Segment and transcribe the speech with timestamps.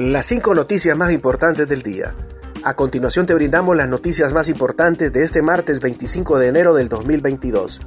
[0.00, 2.14] Las cinco noticias más importantes del día.
[2.64, 6.88] A continuación te brindamos las noticias más importantes de este martes 25 de enero del
[6.88, 7.82] 2022.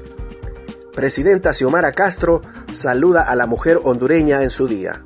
[0.93, 5.01] Presidenta Xiomara Castro saluda a la mujer hondureña en su día.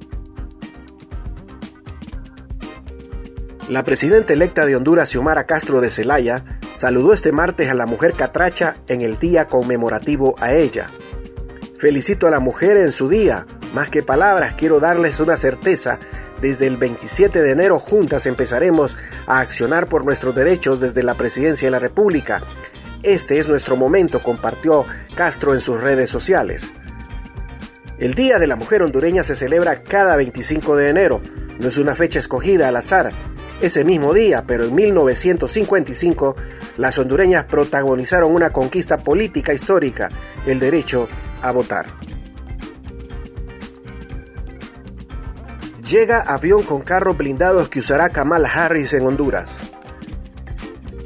[3.70, 6.44] La presidenta electa de Honduras, Xiomara Castro de Celaya,
[6.76, 10.88] saludó este martes a la mujer catracha en el día conmemorativo a ella.
[11.78, 13.46] Felicito a la mujer en su día.
[13.74, 16.00] Más que palabras, quiero darles una certeza.
[16.42, 21.68] Desde el 27 de enero juntas empezaremos a accionar por nuestros derechos desde la presidencia
[21.68, 22.44] de la República.
[23.04, 24.86] Este es nuestro momento, compartió
[25.16, 26.72] Castro en sus redes sociales.
[28.00, 31.22] El Día de la Mujer hondureña se celebra cada 25 de enero.
[31.60, 33.12] No es una fecha escogida al azar
[33.62, 36.36] ese mismo día, pero en 1955,
[36.78, 40.10] las hondureñas protagonizaron una conquista política histórica,
[40.46, 41.08] el derecho
[41.42, 41.88] a votar.
[45.90, 49.58] Llega avión con carros blindados que usará Kamala Harris en Honduras.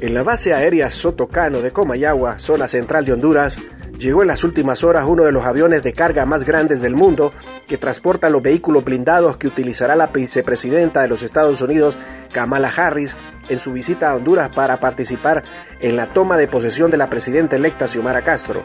[0.00, 3.58] En la base aérea Sotocano de Comayagua, zona central de Honduras,
[3.96, 7.32] llegó en las últimas horas uno de los aviones de carga más grandes del mundo
[7.68, 11.96] que transporta los vehículos blindados que utilizará la vicepresidenta de los Estados Unidos,
[12.32, 13.16] Kamala Harris,
[13.48, 15.44] en su visita a Honduras para participar
[15.78, 18.62] en la toma de posesión de la presidenta electa Xiomara Castro.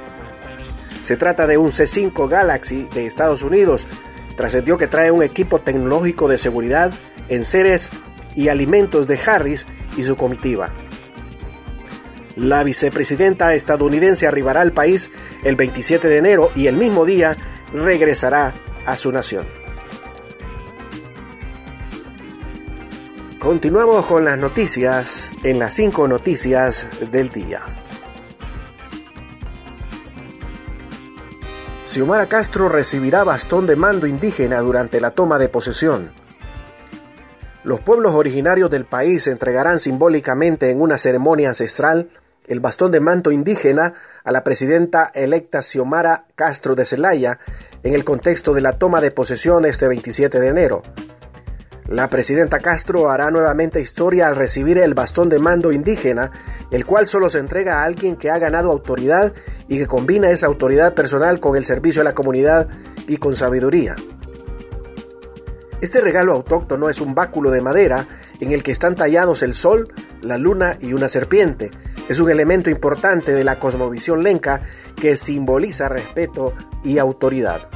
[1.04, 3.88] Se trata de un C-5 Galaxy de Estados Unidos.
[4.38, 6.94] Trascendió que trae un equipo tecnológico de seguridad,
[7.28, 7.90] en seres
[8.36, 9.66] y alimentos de Harris
[9.98, 10.70] y su comitiva.
[12.36, 15.10] La vicepresidenta estadounidense arribará al país
[15.44, 17.36] el 27 de enero y el mismo día
[17.74, 18.54] regresará
[18.86, 19.44] a su nación.
[23.40, 27.62] Continuamos con las noticias en las cinco noticias del día.
[31.88, 36.12] Xiomara Castro recibirá bastón de mando indígena durante la toma de posesión.
[37.64, 42.10] Los pueblos originarios del país entregarán simbólicamente en una ceremonia ancestral
[42.46, 43.94] el bastón de manto indígena
[44.26, 47.40] a la presidenta electa Xiomara Castro de Celaya
[47.84, 50.84] en el contexto de la toma de posesión este 27 de enero.
[51.88, 56.32] La presidenta Castro hará nuevamente historia al recibir el bastón de mando indígena,
[56.70, 59.34] el cual solo se entrega a alguien que ha ganado autoridad
[59.70, 62.68] y que combina esa autoridad personal con el servicio a la comunidad
[63.08, 63.96] y con sabiduría.
[65.80, 68.06] Este regalo autóctono es un báculo de madera
[68.42, 71.72] en el que están tallados el sol, la luna y una serpiente,
[72.10, 74.62] es un elemento importante de la cosmovisión lenca
[74.96, 77.70] que simboliza respeto y autoridad.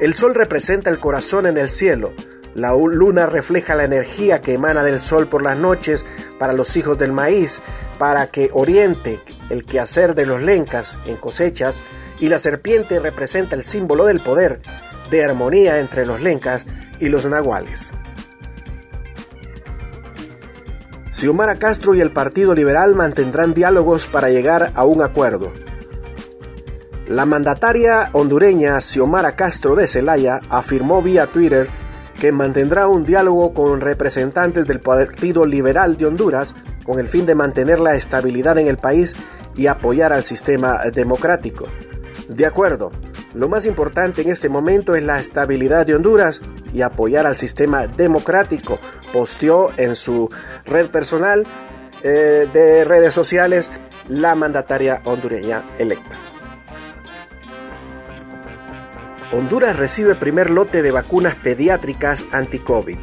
[0.00, 2.12] El sol representa el corazón en el cielo,
[2.58, 6.04] la luna refleja la energía que emana del sol por las noches
[6.40, 7.60] para los hijos del maíz,
[7.98, 11.84] para que oriente el quehacer de los lencas en cosechas,
[12.18, 14.60] y la serpiente representa el símbolo del poder,
[15.08, 16.66] de armonía entre los lencas
[16.98, 17.92] y los nahuales.
[21.12, 25.52] Xiomara Castro y el Partido Liberal mantendrán diálogos para llegar a un acuerdo.
[27.06, 31.68] La mandataria hondureña Xiomara Castro de Celaya afirmó vía Twitter
[32.18, 37.34] que mantendrá un diálogo con representantes del Partido Liberal de Honduras con el fin de
[37.34, 39.14] mantener la estabilidad en el país
[39.56, 41.66] y apoyar al sistema democrático.
[42.28, 42.92] De acuerdo,
[43.34, 46.40] lo más importante en este momento es la estabilidad de Honduras
[46.72, 48.78] y apoyar al sistema democrático,
[49.12, 50.30] posteó en su
[50.66, 51.46] red personal
[52.02, 53.70] eh, de redes sociales
[54.08, 56.16] la mandataria hondureña electa.
[59.30, 62.96] Honduras recibe primer lote de vacunas pediátricas anti-COVID.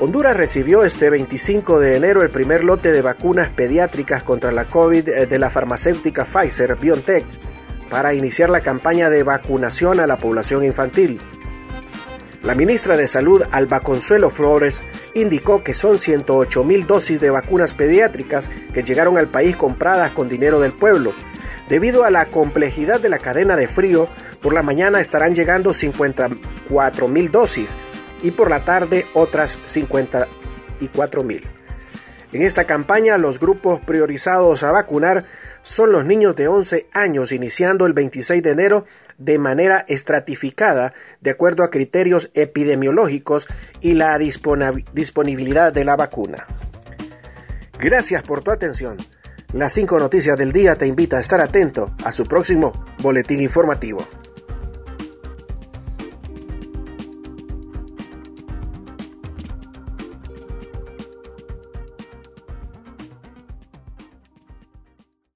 [0.00, 5.06] Honduras recibió este 25 de enero el primer lote de vacunas pediátricas contra la COVID
[5.08, 7.24] eh, de la farmacéutica Pfizer BioNTech
[7.90, 11.20] para iniciar la campaña de vacunación a la población infantil.
[12.42, 14.82] La ministra de Salud, Alba Consuelo Flores,
[15.12, 20.30] indicó que son 108 mil dosis de vacunas pediátricas que llegaron al país compradas con
[20.30, 21.12] dinero del pueblo.
[21.68, 24.08] Debido a la complejidad de la cadena de frío,
[24.44, 27.70] por la mañana estarán llegando 54 mil dosis
[28.22, 31.42] y por la tarde otras 54 mil.
[32.30, 35.24] En esta campaña los grupos priorizados a vacunar
[35.62, 38.84] son los niños de 11 años, iniciando el 26 de enero
[39.16, 40.92] de manera estratificada
[41.22, 43.48] de acuerdo a criterios epidemiológicos
[43.80, 46.46] y la disponibilidad de la vacuna.
[47.78, 48.98] Gracias por tu atención.
[49.54, 54.06] Las cinco noticias del día te invita a estar atento a su próximo boletín informativo.